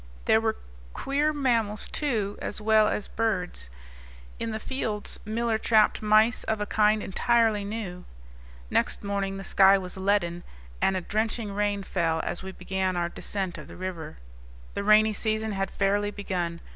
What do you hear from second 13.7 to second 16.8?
river. The rainy season had fairly begun.